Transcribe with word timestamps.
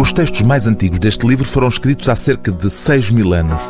Os 0.00 0.14
textos 0.14 0.40
mais 0.40 0.66
antigos 0.66 0.98
deste 0.98 1.26
livro 1.26 1.44
foram 1.44 1.68
escritos 1.68 2.08
há 2.08 2.16
cerca 2.16 2.50
de 2.50 2.70
6 2.70 3.10
mil 3.10 3.34
anos. 3.34 3.60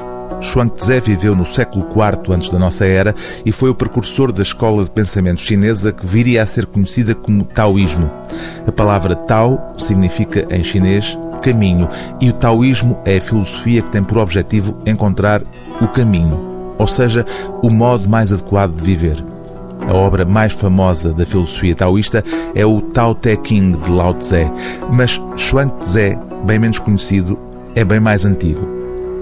Xuanzé 0.41 1.01
viveu 1.01 1.35
no 1.35 1.45
século 1.45 1.85
IV 1.91 2.33
antes 2.33 2.49
da 2.51 2.57
nossa 2.57 2.87
era 2.87 3.17
e 3.45 3.51
foi 3.51 3.69
o 3.69 3.75
precursor 3.75 4.31
da 4.31 4.41
escola 4.41 4.85
de 4.85 4.93
pensamento 4.93 5.41
chinesa 5.41 5.91
que 5.91 6.07
viria 6.07 6.41
a 6.45 6.47
ser 6.47 6.67
conhecida 6.67 7.17
como 7.17 7.43
taoísmo. 7.43 8.09
A 8.65 8.71
palavra 8.71 9.17
Tao 9.17 9.75
significa 9.77 10.47
em 10.55 10.63
chinês 10.63 11.19
caminho 11.43 11.89
e 12.21 12.31
o 12.31 12.33
taoísmo 12.33 13.01
é 13.05 13.17
a 13.17 13.21
filosofia 13.21 13.83
que 13.83 13.91
tem 13.91 14.05
por 14.05 14.19
objetivo 14.19 14.79
encontrar 14.87 15.43
o 15.81 15.89
caminho, 15.89 16.39
ou 16.79 16.87
seja, 16.87 17.27
o 17.61 17.69
modo 17.69 18.09
mais 18.09 18.33
adequado 18.33 18.77
de 18.77 18.85
viver. 18.85 19.31
A 19.89 19.95
obra 19.95 20.25
mais 20.25 20.53
famosa 20.53 21.13
da 21.13 21.25
filosofia 21.25 21.75
taoísta 21.75 22.23
é 22.55 22.65
o 22.65 22.81
Tao 22.81 23.15
Te 23.15 23.39
Ching 23.43 23.73
de 23.73 23.91
Lao 23.91 24.15
Tse, 24.15 24.51
mas 24.91 25.21
Xuanzé, 25.37 26.19
bem 26.45 26.59
menos 26.59 26.79
conhecido, 26.79 27.39
é 27.75 27.85
bem 27.85 28.01
mais 28.01 28.25
antigo. 28.25 28.69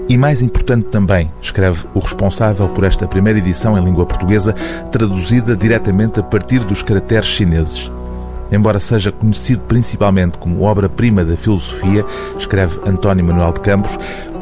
E 0.07 0.17
mais 0.17 0.41
importante 0.41 0.87
também, 0.87 1.31
escreve 1.41 1.85
o 1.93 1.99
responsável 1.99 2.67
por 2.69 2.83
esta 2.83 3.07
primeira 3.07 3.37
edição 3.37 3.77
em 3.77 3.83
língua 3.83 4.05
portuguesa, 4.05 4.53
traduzida 4.91 5.55
diretamente 5.55 6.19
a 6.19 6.23
partir 6.23 6.59
dos 6.61 6.81
caracteres 6.81 7.27
chineses. 7.27 7.91
Embora 8.51 8.79
seja 8.79 9.11
conhecido 9.11 9.61
principalmente 9.67 10.39
como 10.39 10.63
obra-prima 10.63 11.23
da 11.23 11.37
filosofia, 11.37 12.03
escreve 12.35 12.79
António 12.87 13.23
Manuel 13.23 13.53
de 13.53 13.59
Campos, 13.59 13.99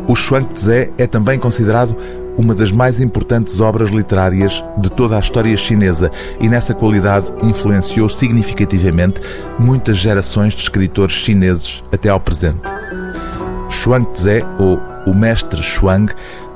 o 0.08 0.16
Xuanzé 0.16 0.90
é 0.98 1.06
também 1.06 1.38
considerado 1.38 1.94
uma 2.38 2.54
das 2.54 2.72
mais 2.72 3.02
importantes 3.02 3.60
obras 3.60 3.90
literárias 3.90 4.64
de 4.78 4.90
toda 4.90 5.18
a 5.18 5.20
história 5.20 5.56
chinesa 5.58 6.12
e, 6.40 6.48
nessa 6.48 6.74
qualidade, 6.74 7.26
influenciou 7.42 8.08
significativamente 8.08 9.20
muitas 9.58 9.98
gerações 9.98 10.54
de 10.54 10.62
escritores 10.62 11.16
chineses 11.16 11.84
até 11.92 12.10
ao 12.10 12.20
presente. 12.20 12.62
Xuanzé, 13.70 14.46
ou 14.60 14.80
o 15.06 15.16
mestre 15.16 15.62
Xuang, 15.64 16.14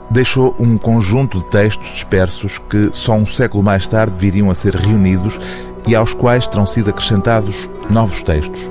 deixou 0.09 0.55
um 0.59 0.77
conjunto 0.77 1.39
de 1.39 1.45
textos 1.45 1.87
dispersos 1.89 2.59
que 2.59 2.89
só 2.93 3.13
um 3.13 3.25
século 3.25 3.63
mais 3.63 3.87
tarde 3.87 4.13
viriam 4.17 4.51
a 4.51 4.55
ser 4.55 4.75
reunidos 4.75 5.39
e 5.87 5.95
aos 5.95 6.13
quais 6.13 6.47
terão 6.47 6.65
sido 6.65 6.89
acrescentados 6.89 7.69
novos 7.89 8.21
textos. 8.21 8.61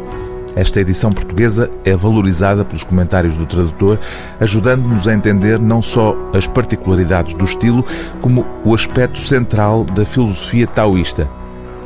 Esta 0.57 0.81
edição 0.81 1.13
portuguesa 1.13 1.71
é 1.85 1.95
valorizada 1.95 2.65
pelos 2.65 2.83
comentários 2.83 3.37
do 3.37 3.47
tradutor, 3.47 3.99
ajudando-nos 4.41 5.07
a 5.07 5.15
entender 5.15 5.59
não 5.59 5.81
só 5.81 6.17
as 6.35 6.47
particularidades 6.47 7.35
do 7.35 7.45
estilo, 7.45 7.85
como 8.21 8.45
o 8.65 8.75
aspecto 8.75 9.19
central 9.19 9.85
da 9.85 10.05
filosofia 10.05 10.67
taoísta. 10.67 11.29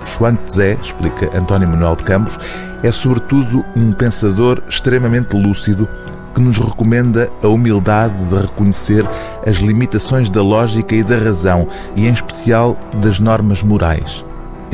Xuan 0.07 0.37
Tze, 0.37 0.79
explica 0.81 1.37
António 1.37 1.69
Manuel 1.69 1.97
de 1.97 2.05
Campos, 2.05 2.39
é 2.83 2.91
sobretudo 2.91 3.65
um 3.77 3.93
pensador 3.93 4.63
extremamente 4.69 5.37
lúcido 5.37 5.89
que 6.35 6.41
nos 6.41 6.59
recomenda 6.59 7.31
a 7.43 7.49
humildade 7.49 8.15
de 8.25 8.37
reconhecer 8.37 9.07
as 9.47 9.57
limitações 9.57 10.29
da 10.29 10.43
lógica 10.43 10.95
e 10.95 11.03
da 11.03 11.17
razão, 11.17 11.69
e 11.95 12.07
em 12.07 12.13
especial 12.13 12.77
das 13.01 13.21
normas 13.21 13.63
morais. 13.63 14.25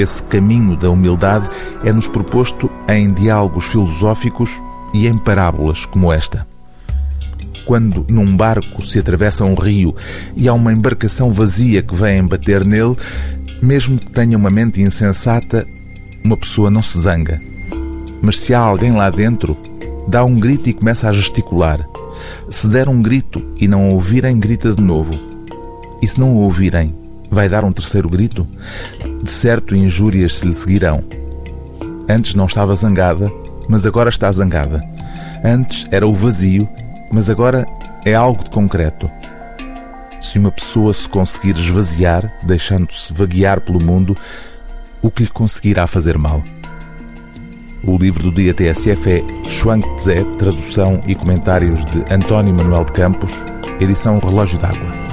Esse 0.00 0.22
caminho 0.22 0.78
da 0.78 0.88
humildade 0.88 1.50
é-nos 1.84 2.06
proposto 2.06 2.70
em 2.88 3.12
diálogos 3.12 3.66
filosóficos 3.66 4.50
e 4.94 5.06
em 5.06 5.18
parábolas 5.18 5.84
como 5.84 6.10
esta. 6.10 6.46
Quando 7.66 8.06
num 8.08 8.34
barco 8.34 8.82
se 8.82 8.98
atravessa 8.98 9.44
um 9.44 9.52
rio 9.52 9.94
e 10.34 10.48
há 10.48 10.54
uma 10.54 10.72
embarcação 10.72 11.30
vazia 11.30 11.82
que 11.82 11.94
vem 11.94 12.26
bater 12.26 12.64
nele, 12.64 12.96
mesmo 13.60 13.98
que 13.98 14.10
tenha 14.10 14.38
uma 14.38 14.48
mente 14.48 14.80
insensata, 14.80 15.66
uma 16.24 16.36
pessoa 16.38 16.70
não 16.70 16.82
se 16.82 16.98
zanga. 16.98 17.38
Mas 18.22 18.40
se 18.40 18.54
há 18.54 18.58
alguém 18.58 18.92
lá 18.92 19.10
dentro, 19.10 19.54
dá 20.08 20.24
um 20.24 20.40
grito 20.40 20.70
e 20.70 20.72
começa 20.72 21.10
a 21.10 21.12
gesticular. 21.12 21.86
Se 22.48 22.66
der 22.66 22.88
um 22.88 23.02
grito 23.02 23.44
e 23.54 23.68
não 23.68 23.90
ouvirem, 23.90 24.40
grita 24.40 24.72
de 24.72 24.82
novo. 24.82 25.12
E 26.00 26.08
se 26.08 26.18
não 26.18 26.30
o 26.36 26.40
ouvirem, 26.40 26.94
vai 27.30 27.48
dar 27.48 27.64
um 27.64 27.72
terceiro 27.72 28.08
grito? 28.08 28.46
De 29.22 29.30
certo, 29.30 29.76
injúrias 29.76 30.38
se 30.38 30.46
lhe 30.46 30.52
seguirão. 30.52 31.02
Antes 32.08 32.34
não 32.34 32.46
estava 32.46 32.74
zangada, 32.74 33.30
mas 33.68 33.86
agora 33.86 34.08
está 34.08 34.30
zangada. 34.32 34.80
Antes 35.44 35.86
era 35.90 36.06
o 36.06 36.14
vazio, 36.14 36.68
mas 37.10 37.30
agora 37.30 37.64
é 38.04 38.14
algo 38.14 38.42
de 38.42 38.50
concreto. 38.50 39.10
Se 40.20 40.38
uma 40.38 40.50
pessoa 40.50 40.92
se 40.92 41.08
conseguir 41.08 41.56
esvaziar, 41.56 42.30
deixando-se 42.42 43.12
vaguear 43.12 43.60
pelo 43.60 43.82
mundo, 43.82 44.14
o 45.00 45.10
que 45.10 45.22
lhe 45.22 45.30
conseguirá 45.30 45.86
fazer 45.86 46.18
mal? 46.18 46.42
O 47.82 47.96
livro 47.96 48.24
do 48.24 48.32
dia 48.32 48.52
TSF 48.52 49.10
é 49.10 49.48
Xuang 49.48 49.82
Tze, 49.96 50.22
tradução 50.38 51.00
e 51.06 51.14
comentários 51.14 51.82
de 51.86 52.12
António 52.12 52.54
Manuel 52.54 52.84
de 52.84 52.92
Campos, 52.92 53.32
edição 53.80 54.18
Relógio 54.18 54.58
d'Água. 54.58 55.09